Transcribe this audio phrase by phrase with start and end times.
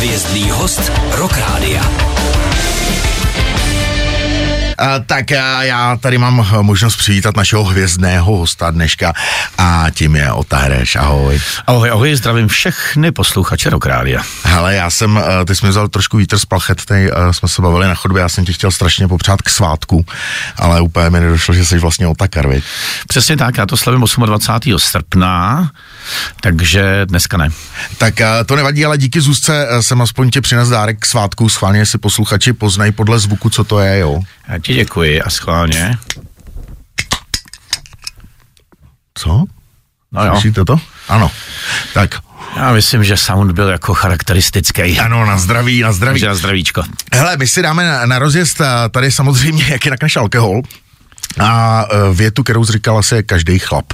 [0.00, 1.82] Hvězdný host Rock Rádia.
[4.80, 9.12] A, tak já, já tady mám eh, možnost přivítat našeho hvězdného hosta dneška
[9.58, 10.96] a tím je Ota Hreš.
[10.96, 11.40] Ahoj.
[11.66, 14.22] Ahoj, ahoj, zdravím všechny posluchače Rock Rádia.
[14.44, 17.62] Hele, já jsem, eh, ty jsi mi vzal trošku vítr z plachet, tady jsme se
[17.62, 20.06] bavili na chodbě, já jsem ti chtěl strašně popřát k svátku,
[20.56, 22.64] ale úplně mi nedošlo, že jsi vlastně Otakar, viď?
[23.08, 24.78] Přesně tak, já to slavím 28.
[24.78, 25.70] srpna,
[26.40, 27.48] takže dneska ne.
[27.98, 28.14] Tak
[28.46, 32.52] to nevadí, ale díky Zuzce jsem aspoň tě přines dárek k svátku, schválně si posluchači
[32.52, 34.20] poznají podle zvuku, co to je, jo?
[34.50, 35.98] Já ti děkuji a schválně.
[39.14, 39.44] Co?
[40.12, 40.32] No jo.
[40.32, 40.80] Slyšíte to?
[41.08, 41.30] Ano.
[41.94, 42.14] Tak,
[42.56, 44.98] Já myslím, že sound byl jako charakteristický.
[44.98, 46.14] ano, na zdraví, na zdraví.
[46.14, 46.82] Takže na zdravíčko.
[47.12, 50.62] Hele, my si dáme na, na rozjezd tady samozřejmě, jak jinak než alkohol.
[51.40, 53.92] A e, větu, kterou jsi říkal asi každý chlap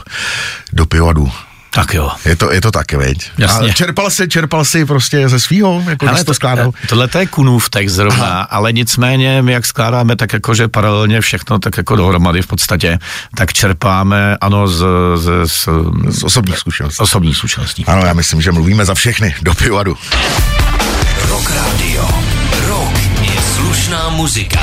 [0.73, 1.33] do pivadu.
[1.71, 2.11] Tak jo.
[2.25, 3.31] Je to, je to taky, veď?
[3.39, 3.71] Jasně.
[3.71, 6.73] A čerpal si, čerpal si prostě ze svýho, jako když to skládal.
[6.89, 8.41] tohle to je Kunův text zrovna, Aha.
[8.43, 12.99] ale nicméně my jak skládáme tak jako, že paralelně všechno tak jako dohromady v podstatě,
[13.35, 14.85] tak čerpáme, ano, z,
[15.17, 15.69] z, z,
[16.11, 17.03] Z osobních zkušeností.
[17.03, 17.85] osobních zkušeností.
[17.87, 19.97] Ano, já myslím, že mluvíme za všechny do pivadu.
[21.29, 22.09] Rock Radio.
[22.69, 24.61] Rock je slušná muzika.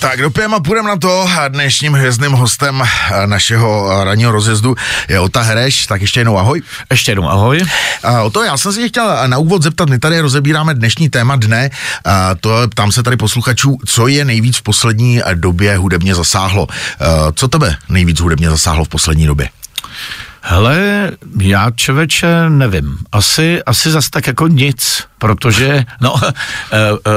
[0.00, 1.28] Tak dopijeme a půjdeme na to.
[1.48, 4.74] Dnešním hvězdným hostem e, našeho e, ranního rozjezdu
[5.08, 5.86] je Ota Hereš.
[5.86, 6.62] Tak ještě jednou ahoj.
[6.90, 7.62] Ještě jednou ahoj.
[8.02, 11.08] A o to já jsem si tě chtěl na úvod zeptat, my tady rozebíráme dnešní
[11.10, 11.70] téma dne,
[12.04, 16.66] a to je- ptám se tady posluchačů, co je nejvíc v poslední době hudebně zasáhlo.
[17.00, 19.48] A Co tebe nejvíc hudebně zasáhlo v poslední době?
[20.40, 22.98] Hele, já člověče nevím.
[23.12, 26.28] Asi, asi zas tak jako nic, protože, no, e,
[26.72, 27.16] e,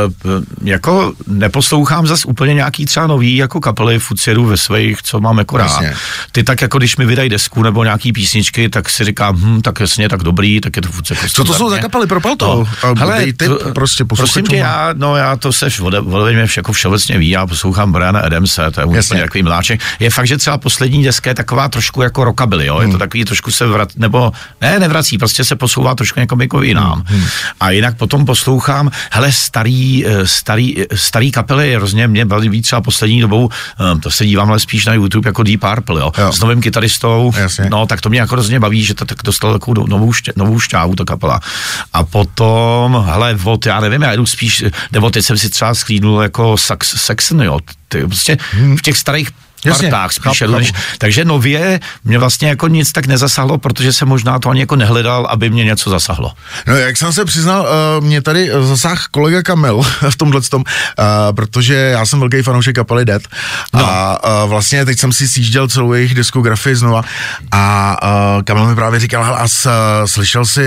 [0.64, 5.58] jako neposlouchám zas úplně nějaký třeba nový jako kapely, jedu ve svých, co mám jako
[5.58, 5.64] rád.
[5.66, 5.94] Jasně.
[6.31, 9.80] Ty tak jako když mi vydají desku nebo nějaký písničky, tak si říkám, hm, tak
[9.80, 12.67] jasně, tak dobrý, tak je to furt jako Co to jsou za kapely, propal to?
[13.01, 15.69] A dej tip prostě prosím tě, já, no já to se
[16.31, 19.07] mě jako všeobecně ví, já poslouchám Briana Adamse, to je Jasně.
[19.07, 19.81] úplně takový mláček.
[20.00, 22.91] Je fakt, že třeba poslední deska je taková trošku jako rockabilly, jo, je Hmm.
[22.91, 24.31] to takový trošku se vrat, nebo
[24.62, 27.03] ne, nevrací, prostě se posouvá trošku někam jako jinám.
[27.06, 27.24] Hmm.
[27.59, 32.81] A jinak potom poslouchám, hele, starý, eh, starý, eh, starý kapely, hrozně mě baví třeba
[32.81, 33.50] poslední dobou,
[33.95, 36.31] eh, to se dívám ale spíš na YouTube jako Deep Purple, jo, Jo.
[36.33, 37.67] s novým kytaristou, Jasně.
[37.69, 40.59] no, tak to mě jako hrozně baví, že to tak dostalo takovou novou, ště, novou
[40.59, 41.39] šťávu, ta kapela.
[41.94, 46.21] A potom, hele, od, já nevím, já jdu spíš, nebo teď jsem si třeba sklídnul
[46.21, 48.38] jako Sax, Saxon, jo, ty, prostě
[48.77, 49.49] v těch starých Hmm.
[49.66, 50.80] Jasně, partách spíš chápu, chápu.
[50.97, 55.28] takže nově mě vlastně jako nic tak nezasahlo, protože jsem možná to ani jako nehledal,
[55.30, 56.31] aby mě něco zasahlo.
[56.68, 61.36] No, jak jsem se přiznal, uh, mě tady zasáhl kolega Kamil v tomhle tom, uh,
[61.36, 63.22] protože já jsem velký fanoušek kapely Dead
[63.74, 63.90] no.
[63.90, 67.02] a uh, vlastně teď jsem si sjížděl celou jejich diskografii znova
[67.52, 67.98] a
[68.44, 69.48] Kamil mi právě říkal, a
[70.06, 70.64] slyšel si,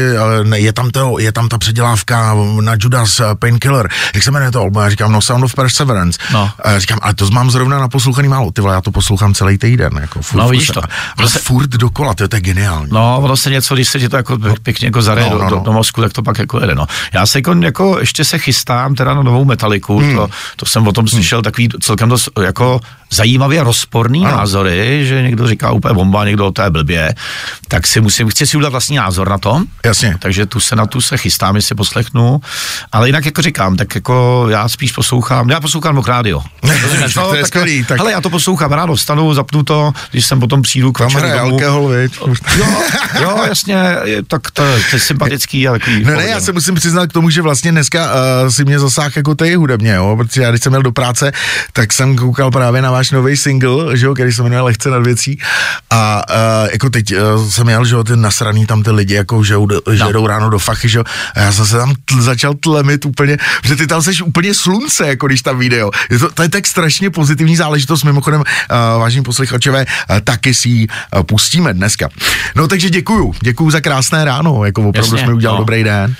[0.54, 4.82] je, tam to, je tam ta předělávka na Judas Painkiller, jak se jmenuje to album?
[4.82, 6.18] Já říkám, no Sound of Perseverance.
[6.32, 6.50] No.
[6.64, 10.22] A říkám, ale to mám zrovna naposlouchaný málo, ty vole, to poslouchám celý týden, jako
[10.22, 10.80] furt, No, vidíš se- to.
[11.18, 12.88] Ale Zase- furt dokola, to je, to je geniální.
[12.92, 15.50] No, ono se něco, když se ti to jako pěkně jako zareje No, no, no,
[15.50, 15.60] do, no.
[15.60, 16.86] do, do, mozku, tak to pak jako jede, no.
[17.14, 20.16] Já se jako, jako ještě se chystám teda na novou metaliku, hmm.
[20.16, 22.80] to, to, jsem o tom slyšel takový celkem dost jako
[23.12, 24.36] zajímavě rozporný Ano.
[24.36, 27.14] názory, že někdo říká úplně bomba, někdo to je blbě,
[27.68, 30.16] tak si musím, chci si udělat vlastní názor na to, Jasně.
[30.18, 32.40] takže tu se na tu se chystám, jestli poslechnu,
[32.92, 36.42] ale jinak jako říkám, tak jako já spíš poslouchám, já poslouchám rock rádio.
[36.82, 40.26] Rozumíš, Tak to je skvělý, tak- Hele, já to poslouchám, ráno vstanu, zapnu to, když
[40.26, 42.18] jsem potom přijdu k Tam večeru hraje alkohol, viď?
[42.56, 42.66] Jo,
[43.22, 45.96] jo, jasně, je, tak to, to je sympatický a takový.
[45.96, 48.78] Ne, ne, pohodě, já se musím přiznat k tomu, že vlastně dneska uh, si mě
[48.78, 51.32] zasáhl jako ty hudebně, jo, protože já když jsem měl do práce,
[51.72, 55.04] tak jsem koukal právě na váš nový single, že jo, který se jmenuje Lehce nad
[55.06, 55.38] věcí
[55.90, 59.44] a uh, jako teď uh, jsem jel, že jo, ty nasraný tam ty lidi, jako
[59.44, 60.12] že, jdou- že No.
[60.12, 61.04] jdou ráno do fachy, že jo,
[61.34, 65.06] a já jsem se tam tl, začal tlemit úplně, že ty tam seš úplně slunce,
[65.08, 65.90] jako když tam video.
[66.10, 68.42] Je to, to je tak strašně pozitivní záležitost, mimochodem,
[68.98, 72.08] vážení posluchačové, uh, taky si ji uh, pustíme dneska.
[72.56, 75.60] No takže děkuju, děkuju za krásné ráno, jako opravdu Jasně, jsme udělal no.
[75.60, 76.14] dobrý den.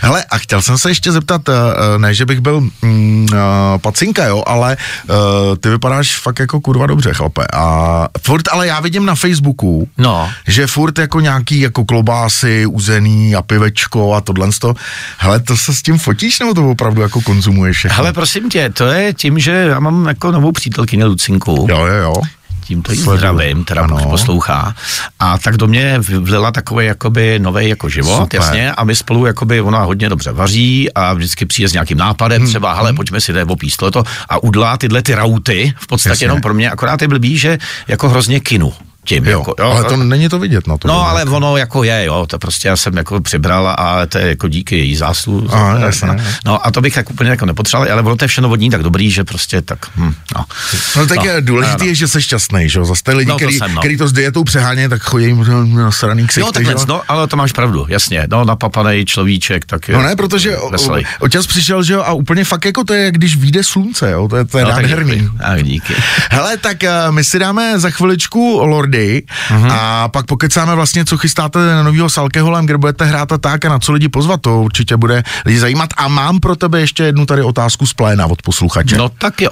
[0.00, 3.28] Hele, a chtěl jsem se ještě zeptat, eh, eh, ne, že bych byl mm,
[3.76, 4.76] pacinka, jo, ale
[5.60, 7.46] ty vypadáš fakt jako kurva dobře, chlape.
[7.52, 10.30] A furt, ale já vidím na Facebooku, No.
[10.46, 14.74] že furt jako nějaký jako klobásy, uzený a pivečko a tohle to.
[15.18, 17.96] Hele, to se s tím fotíš, nebo to opravdu jako konzumuješ všechno?
[17.96, 21.66] Hele, prosím tě, to je tím, že já mám jako novou přítelkyni Lucinku.
[21.72, 22.14] Jo, jo, jo.
[22.64, 24.06] Tímto jí zdravím, teda Ano.
[24.10, 24.74] poslouchá.
[25.20, 28.40] A tak do mě vlila takový jakoby nový jako život, Super.
[28.40, 32.42] jasně, a my spolu jakoby, ona hodně dobře vaří a vždycky přijde s nějakým nápadem,
[32.42, 32.48] hmm.
[32.48, 36.24] třeba, hele, pojďme si jde opíst tohleto a udlá tyhle ty rauty, v podstatě Jasně.
[36.24, 37.58] jenom pro mě, akorát je blbý, že
[37.88, 38.72] jako hrozně kinu.
[39.04, 39.24] Tím.
[39.26, 40.88] Jo, jako, ale to není to vidět na to.
[40.88, 44.28] No, ale ono jako je, jo, to prostě já jsem jako přibral a to je
[44.28, 44.98] jako díky její.
[45.48, 48.28] Aha, jasně, no, no, a to bych tak úplně jako nepotřeboval, ale ono to je
[48.28, 50.44] všechno vodní tak dobrý, že prostě tak, hm, no.
[50.96, 51.84] No tak je důležité, ano.
[51.84, 52.84] je, že jsi šťastný, že jo?
[52.84, 53.80] Zase ty lidi, No, to který, jsem, no.
[53.80, 55.32] který to s dietou přehánějí, tak chodí
[55.74, 56.84] na sraný ksichty, Jo, takhle, jo?
[56.88, 61.04] no, ale to máš pravdu, jasně, no, napapanej človíček, tak je No ne, protože veselý.
[61.46, 64.44] přišel, že jo, a úplně fakt jako to je, když vyjde slunce, jo, to je,
[64.44, 65.28] to je No, nádherný.
[65.62, 65.94] díky.
[66.30, 68.60] Hele, tak uh, my si dáme za chviličku
[68.92, 69.70] Lordy Mhm.
[69.70, 73.64] a pak pokecáme vlastně, co chystáte na novýho s alkoholem, kde budete hrát a tak
[73.64, 75.90] a na co lidi pozvat, to určitě bude lidi zajímat.
[75.96, 78.96] A mám pro tebe ještě jednu tady otázku z pléna od posluchače.
[78.96, 79.50] No tak jo.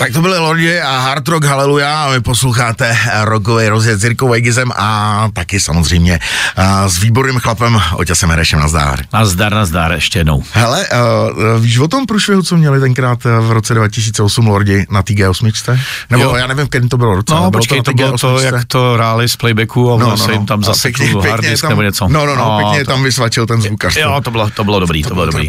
[0.00, 4.28] Tak to byly Lordi a Hard Rock Haleluja a vy posloucháte rockový rozjezd s Jirkou
[4.28, 6.18] Vejgizem a taky samozřejmě
[6.56, 8.98] a s výborným chlapem Oťasem Herešem na zdár.
[9.12, 10.42] Nazdar, ještě jednou.
[10.52, 15.02] Hele, uh, víš o tom průšvihu, co měli tenkrát eh, v roce 2008 Lordi na
[15.02, 15.78] té G8?
[16.10, 16.36] Nebo Jo.
[16.36, 17.34] já nevím, kterém to bylo roce.
[17.34, 18.44] No, bylo počkej, to té bylo to, G8?
[18.44, 21.62] jak to hráli z playbacku a no, no, se jim tam A zaseknul hard disk
[21.62, 22.08] tam, nebo něco.
[22.08, 23.96] No, no, no, pěkně to, tam vysvačil ten zvukař.
[23.96, 25.48] Jo, to bylo, to bylo dobrý, to bylo dobrý.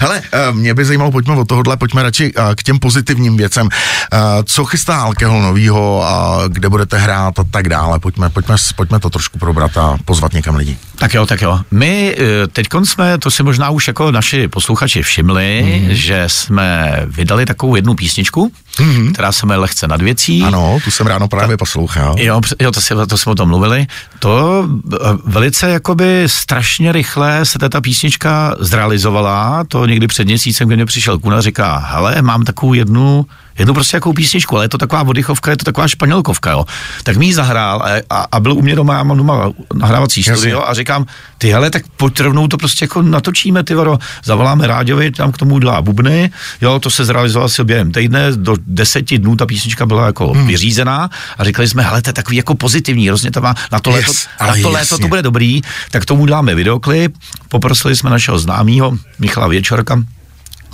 [0.00, 3.68] Hele, eh, mě by zajímalo, pojďme od tohohle, pojďme radši eh, k těm pozitivním věcem.
[4.12, 7.98] Eh, Co chystá alkohol novýho a kde budete hrát a tak dále.
[7.98, 10.78] Pojďme, pojďme, pojďme to trošku probrat a pozvat někam lidi.
[10.98, 11.60] Tak jo, tak jo.
[11.70, 12.16] My
[12.52, 15.94] teď jsme, to si možná už jako naši posluchači všimli, mm.
[15.94, 19.12] že jsme vydali takovou jednu písničku, mm.
[19.12, 20.42] která se jmenuje Lehce nad věcí.
[20.42, 22.14] Ano, tu jsem ráno právě poslouchal.
[22.18, 23.86] Jo, jo to, si, to jsme o tom mluvili.
[24.18, 29.64] To eh, velice jakoby strašně rychle se ta písnička zrealizovala.
[29.68, 33.26] To někdy před měsícem, kdy mě přišel Kuna, říká, hele, mám takovou jednu
[33.58, 36.64] jednu prostě jakou písničku, ale je to taková oddychovka, je to taková španělkovka, jo.
[37.02, 40.20] Tak mi ji zahrál a, a, a byl u mě doma, já mám doma nahrávací
[40.20, 40.36] Jasně.
[40.36, 41.06] studio a říkám,
[41.38, 45.38] ty hele, tak pojď rovnou to prostě jako natočíme, ty varo, zavoláme Ráďovi, tam k
[45.38, 46.30] tomu dá bubny,
[46.60, 50.46] jo, to se zrealizovalo asi během týdne, do deseti dnů ta písnička byla jako hmm.
[50.46, 53.96] vyřízená a říkali jsme, hele, to je takový jako pozitivní, hrozně to má, na to,
[53.96, 57.16] Yes, léto, ale na to léto to bude dobrý, tak tomu dáme videoklip,
[57.48, 60.02] poprosili jsme našeho známého Michala Věčorka,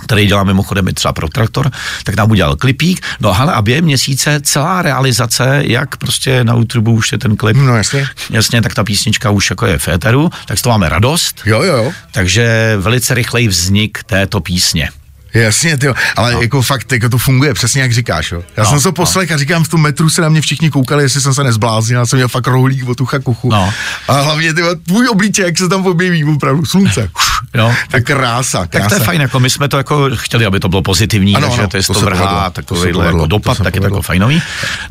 [0.03, 1.71] který dělá mimochodem i třeba pro traktor,
[2.03, 3.05] tak nám udělal klipík.
[3.19, 7.57] No hele, a během měsíce celá realizace, jak prostě na YouTube už je ten klip,
[7.57, 8.07] No jasně.
[8.29, 11.63] jasně, tak ta písnička už jako je v éteru, tak z toho máme radost, Jo,
[11.63, 11.91] jo, jo.
[12.11, 14.89] takže velice rychlej vznik této písně.
[15.33, 16.41] Jasně, ty, ale no.
[16.41, 18.43] jako fakt, jako to funguje přesně jak říkáš, jo.
[18.57, 21.03] Já No, jsem se poslech a říkám, v tom metru se na mě všichni koukali,
[21.03, 23.49] jestli jsem se nezbláznil, já jsem měl fakt rohlík od ucha k uchu.
[23.51, 23.73] No.
[24.07, 27.09] A hlavně ty, tvůj obličej, jak se tam objeví, opravdu, slunce.
[27.55, 27.73] Jo.
[27.91, 28.67] Tak krása, krása.
[28.69, 31.47] Tak to je fajn, jako my jsme to jako chtěli, aby to bylo pozitivní, Ano,
[31.47, 34.01] takže ano, to je to vrhá takovýhle jako to dopad, se tak je to jako
[34.01, 34.41] fajnový.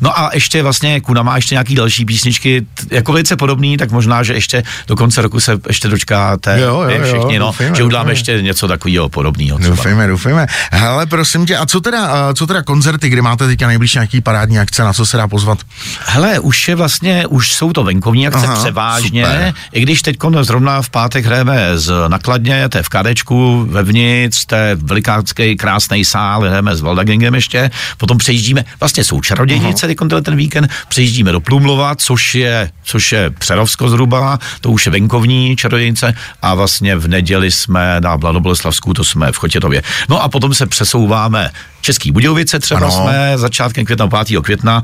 [0.01, 4.23] No a ještě vlastně Kuna má ještě nějaký další písničky, jako velice podobný, tak možná,
[4.23, 7.75] že ještě do konce roku se ještě dočkáte Jo, jo, vy jo, všichni, no, doufejme,
[7.75, 8.11] že uděláme doufejme.
[8.11, 9.59] ještě něco takového podobného.
[9.59, 9.75] třeba.
[9.75, 10.47] Doufejme, doufejme.
[10.71, 14.59] Hele, prosím tě, a co teda, co teda koncerty, kde máte teďka nejbližší nějaký parádní
[14.59, 15.57] akce, na co se dá pozvat?
[16.05, 19.53] Hele, už je vlastně, už jsou to venkovní akce Aha, převážně, super.
[19.71, 24.55] i když teď zrovna v pátek hrajeme z nakladně, to je v KDčku, vevnitř, to
[24.55, 30.21] je velikánský krásný sál, hrajeme s Valdagingem ještě, potom přejíždíme, vlastně jsou čarodějnice teď tenhle
[30.21, 35.55] ten víkend, přejíždíme do Plumlova, což je, což je Přerovsko zhruba, to už je venkovní
[35.55, 39.83] čarodějnice a vlastně v neděli jsme na Bladoboleslavsku, to jsme v Chotětově.
[40.09, 42.91] No a potom se přesouváme Český Budějovice třeba Ano.
[42.91, 44.41] jsme jsme začátkem května, 5.
[44.41, 44.83] května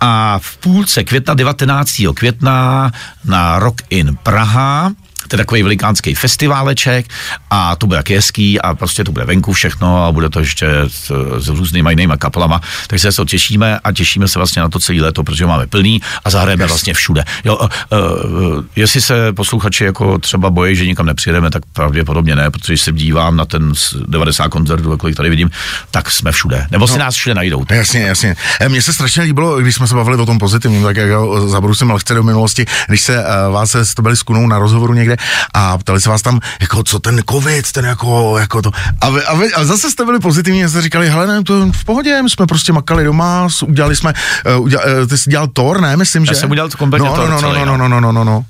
[0.00, 2.02] a v půlce května, 19.
[2.14, 2.90] května
[3.24, 4.92] na Rock in Praha,
[5.28, 7.06] to je takový velikánský festiváleček
[7.50, 10.66] a to bude jak hezký a prostě to bude venku všechno a bude to ještě
[10.88, 14.78] s, s různýma jinýma kapelama, takže se to těšíme a těšíme se vlastně na to
[14.78, 17.24] celé léto, protože máme plný a zahrajeme vlastně všude.
[17.44, 17.68] Jo, uh,
[18.56, 22.80] uh, jestli se posluchači jako třeba bojí, že nikam nepřijedeme, tak pravděpodobně ne, protože když
[22.80, 25.50] se dívám na ten s- 90 koncertů, kolik tady vidím,
[25.90, 26.66] tak jsme všude.
[26.70, 27.64] Nebo si nás všude najdou.
[27.70, 28.36] Jasně, jasně.
[28.60, 31.90] E, Mně se strašně líbilo, když jsme se bavili o tom pozitivním, tak jako zabrousím
[31.90, 35.16] lehce do minulosti, když se uh, vás se to byli s Kunou na rozhovoru někde
[35.54, 38.70] a ptali se vás tam, jako co ten covid, ten jako, jako to.
[39.00, 41.72] A, vy, a, vy, a zase jste byli pozitivní a jste říkali, hele, ne, to
[41.72, 44.14] v pohodě, my jsme prostě makali doma, udělali jsme,
[44.56, 46.40] uh, udělal, uh, ty jsi dělal Thor, ne, myslím, Já že?
[46.40, 48.44] jsem udělal kompletně no, Thor no, no, celý, no, no, no, no, no, no.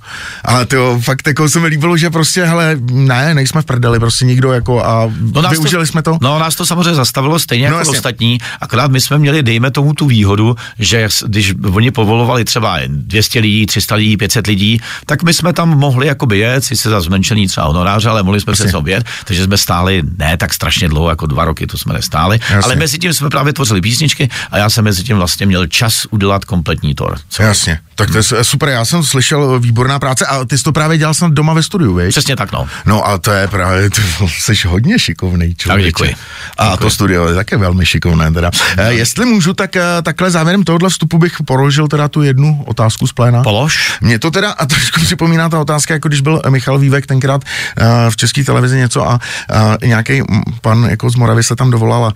[0.44, 4.25] Ale to fakt jako se mi líbilo, že prostě, hele, ne, nejsme v prdeli, prostě
[4.25, 6.18] nikdo jako a No nás využili jsme to.
[6.20, 7.98] No nás to samozřejmě zastavilo stejně No, jako jasně.
[7.98, 13.40] ostatní, akorát my jsme měli, dejme tomu tu výhodu, že když oni povolovali třeba 200
[13.40, 17.00] lidí, 300 lidí, 500 lidí, tak my jsme tam mohli jakoby jet, let, sice za
[17.00, 21.11] zmenšený třeba honoráře, ale mohli jsme se obět, takže jsme stáli ne tak strašně dlouho,
[21.11, 22.57] jako dva roky, to jsme nestáli, Jasně.
[22.57, 26.07] ale mezi tím jsme právě tvořili písničky a já jsem mezi tím vlastně měl čas
[26.11, 27.19] udělat kompletní tor.
[27.29, 27.43] Co?
[27.43, 30.99] Jasně, tak to je super, já jsem slyšel výborná práce a ty jsi to právě
[30.99, 32.09] dělal snad doma ve studiu, víš?
[32.09, 32.67] Přesně tak, no.
[32.87, 35.87] No a to je právě, ty jsi hodně šikovný člověk.
[35.87, 36.15] děkuji.
[36.59, 38.50] A to studio je také velmi šikovné teda.
[38.77, 43.07] E, jestli můžu, tak e, takhle závěrem tohohle vstupu bych položil teda tu jednu otázku
[43.07, 43.43] z pléna.
[43.43, 43.99] Polož.
[44.00, 47.87] Mě to teda a trošku připomíná ta otázka, jako když byl Michal Vývek tenkrát uh,
[48.11, 49.21] v české televizi něco a
[49.55, 50.23] uh, nějaký
[50.61, 52.12] pan jako z Moravy se tam dovolal a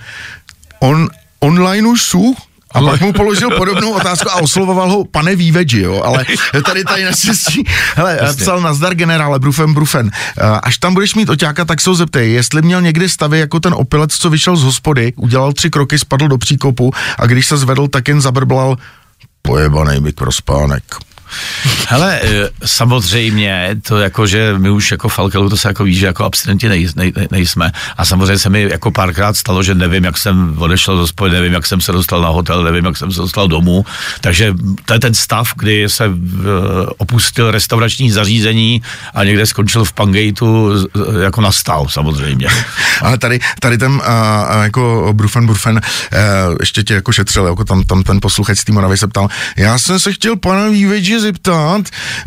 [0.81, 1.09] on
[1.41, 2.35] online už jsou?
[2.75, 6.25] A pak mu položil podobnou otázku a oslovoval ho pane Vývedži, jo, ale
[6.67, 8.43] tady tady naštěstí, hele, Jasně.
[8.43, 10.11] psal nazdar generále, brufen, brufen,
[10.62, 13.75] až tam budeš mít oťáka, tak se ho zeptej, jestli měl někdy stavy jako ten
[13.75, 17.89] opilec, co vyšel z hospody, udělal tři kroky, spadl do příkopu a když se zvedl,
[17.89, 18.77] tak jen zabrblal
[19.43, 20.83] pojebanej byk pro spánek.
[21.89, 26.07] Hele, eh, samozřejmě, to jako, že my už jako Falkelu, to se jako ví, že
[26.07, 27.73] jako abstinenti nej, nej, nej, nejsme.
[27.97, 31.53] A samozřejmě se mi jako párkrát stalo, že nevím, jak jsem odešel do spoj, nevím,
[31.53, 33.85] jak jsem se dostal na hotel, nevím, jak jsem se dostal domů.
[34.21, 36.15] Takže to je ten stav, kdy se uh,
[36.97, 38.83] opustil restaurační zařízení
[39.15, 40.87] a někde skončil v Pangejtu, z-
[41.23, 42.47] jako nastal samozřejmě.
[43.03, 44.01] Ale tady, tady ten uh,
[44.62, 45.81] jako Brufen Brufen
[46.61, 49.79] ještě tě jako šetřil, jako tam, tam ten posluchač z té Moravy se ptal, já
[49.79, 51.83] jsem se chtěl pana Vývedže zeptat,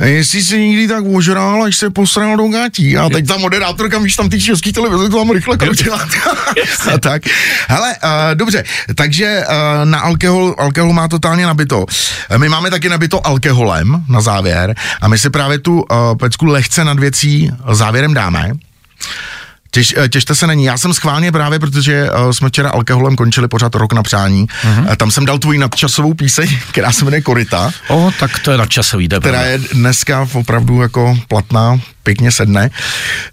[0.06, 2.98] jestli se někdy tak ožrál, až se posral do gátí.
[2.98, 6.08] A teď ta moderátorka, víš, tam ty český televize, to tam rychle kroutila.
[6.94, 7.22] a tak.
[7.68, 8.64] Hele, uh, dobře,
[8.96, 11.86] takže uh, na alkohol, alkohol má totálně nabito.
[12.38, 16.84] My máme taky nabito alkoholem na závěr a my si právě tu uh, pecku lehce
[16.84, 18.52] nad věcí závěrem dáme.
[19.76, 20.66] Těž, eh, těšte se na ní.
[20.66, 24.48] Já jsem schválně právě, protože uh, jsme včera alkoholem končili pořád rok na přání.
[24.48, 24.96] Uh-huh.
[24.96, 29.08] Tam jsem dal tvoji nadčasovou píseň, která se jmenuje Korita, O, tak to je nadčasový,
[29.08, 32.70] to je která je dneska opravdu jako platná, pěkně sedne.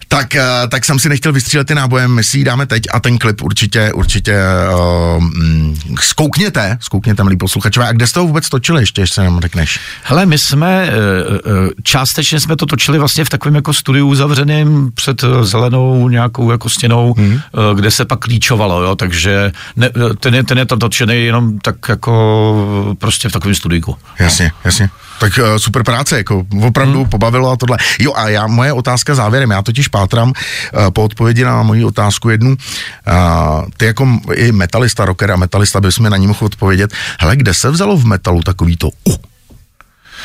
[0.09, 3.01] Tak, uh, tak jsem si nechtěl vystřílet ty nábojem, my si ji dáme teď a
[3.01, 4.37] ten klip určitě, určitě
[4.75, 7.89] uh, mm, zkoukněte, zkoukněte, milí posluchačové.
[7.89, 9.81] A kde jste ho vůbec točili ještě, ještě nám řekneš?
[10.03, 14.91] Hele, my jsme, eh, eh, částečně jsme to točili vlastně v takovém jako studiu uzavřeném
[14.95, 17.41] před eh, zelenou nějakou jako stěnou, hmm.
[17.75, 21.59] kde se pak klíčovalo, jo, takže ne, eh, ten, je, ten je tam točený jenom
[21.59, 23.97] tak jako prostě v takovém studíku.
[24.19, 24.91] Jasně, jasně.
[25.23, 27.09] Tak uh, super práce, jako opravdu hmm.
[27.09, 27.79] pobavilo a tohle.
[27.99, 32.29] Jo a já, moje otázka závěrem, já totiž pátram uh, po odpovědi na moji otázku
[32.29, 32.57] jednu, uh,
[33.77, 37.55] ty jako i metalista, rocker a metalista bys mi na ní mohl odpovědět, hele, kde
[37.55, 39.17] se vzalo v metalu takový to uh?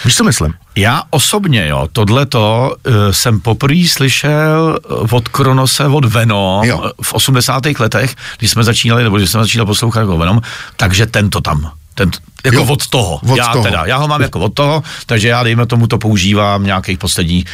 [0.05, 0.53] Víš, co myslím?
[0.75, 6.83] Já osobně, jo, tohleto uh, jsem poprvé slyšel eh, od Kronose, od Venom Jo.
[6.85, 7.63] eh, v 80.
[7.79, 10.41] letech, když jsme začínali, nebo když jsem začínal poslouchat jako Venom,
[10.75, 11.71] takže tento tam.
[11.97, 12.11] Ten,
[12.45, 13.19] jako Jo, od toho.
[13.29, 13.63] od já toho.
[13.63, 17.45] teda, já ho mám jako od toho, takže já dejme tomu to používám nějakých posledních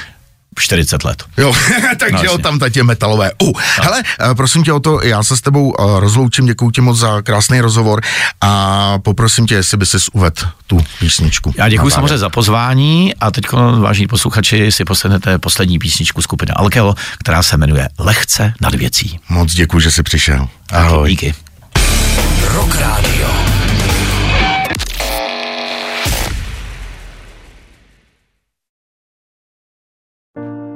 [0.60, 1.24] 40 let.
[1.38, 1.54] Jo,
[2.00, 3.32] takže No, tam teď je metalové.
[3.42, 6.82] Uh, hele, eh, prosím tě o to, já se s tebou eh, rozloučím, děkuji ti
[6.82, 8.02] moc za krásný rozhovor
[8.42, 11.54] a poprosím tě, jestli by si uvedl tu písničku.
[11.58, 13.46] Já děkuji samozřejmě za pozvání a teď,
[13.80, 19.20] vážení posluchači, si poslechnete poslední písničku skupiny Alkeo, která se jmenuje Lehce nad věcí.
[19.30, 20.48] Moc děkuji, že jsi přišel.
[20.72, 21.10] Ahoj.
[21.10, 21.34] Díky.
[22.54, 23.23] Rock Radio.